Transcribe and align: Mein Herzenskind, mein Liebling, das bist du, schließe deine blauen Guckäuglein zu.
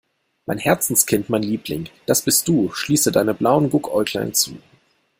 Mein 0.47 0.57
Herzenskind, 0.57 1.29
mein 1.29 1.43
Liebling, 1.43 1.87
das 2.07 2.23
bist 2.23 2.47
du, 2.47 2.71
schließe 2.73 3.11
deine 3.11 3.35
blauen 3.35 3.69
Guckäuglein 3.69 4.33
zu. 4.33 4.57